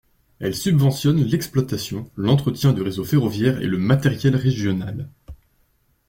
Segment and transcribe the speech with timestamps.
[0.39, 5.07] Elles subventionnent l’exploitation, l’entretien du réseau ferroviaire et le matériel régional.